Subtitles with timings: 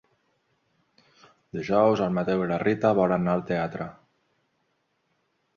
[1.57, 3.91] Dijous en Mateu i na Rita volen anar al teatre.